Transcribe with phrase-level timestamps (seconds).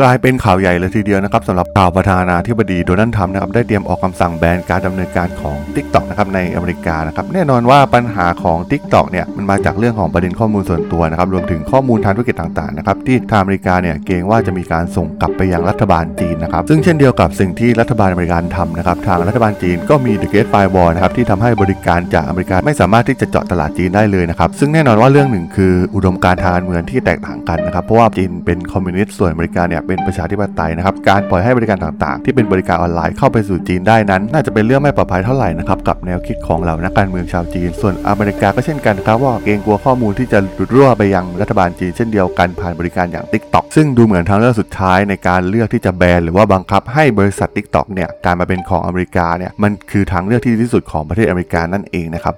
[0.00, 47.48] กลายเป็นข่าวใหญ่เลยทีเดียวนะครับสำหรับข่าวประธานาธิบดีโดนัลด์ทรัมป์นะครับได้เตรียมออกคำสั่งแบนการดำเนินการของ TikTok นะครับในอเมริกานะครับแน่นอนว่าปัญหาของ TikTok เนี่ยมันมาจากเรื่องของประเด็นข้อมูลส่วนตัวนะครับรวมถึงข้อมูลทางธุรกิจต่างๆนะครับที่ทางอเมริกาเนี่ยเกรงว่าจะมีการส่งกลับไปยังรัฐบาลจีนนะครับซึ่งเช่นเดียวกับสิ่งที่รัฐบาลอเมริกันทำนะครับทางรัฐบาลจีนก็มี The Great Firewall นะครับที่ทำให้บริการจากอเมริกาไม่สามารถที่จะเจาะตลาดจีนได้เลยนะครับซึ่งแน่นอนว่าเรื่องหนึ่งคืออุดมการณ์ทางการเมืองที่แตกต่างกันนะครับเพราะว่าจีนเป็นคอมมิวนิสต์ส่วนอเมริกาเนี่ยเป็นประชาธิปไตยนะครับ การปล่อยให้บริการต่างๆ ที่เป็นบริการออนไลน์เข้าไปสู่จีนได้นั้น น่าจะเป็นเรื่องไม่ปลอดภัยเท่าไหร่นะครับกับแนวคิดของเหล่านักการเมืองชาวจีน ส่วนอเมริกาก็เช่นกันครับว่าเกรงกลัวข้อมูลที่จะหลุดรั่วไปยังรัฐบาลจีนเช่นเดียวกันผ่านบริการอย่าง TikTok ซึ่งดูเหมือนทางเลือกสุดท้ายในการเลือกที่จะแบนหรือว่าบังคับให้บริษัท
[47.56, 52.34] TikTok เนี่ยการมาเป็นของอเมริกาเนี่ยมันคือทางเลือกที่ดีที่สุดของประเทศอเมริกานั่นเองนะครับ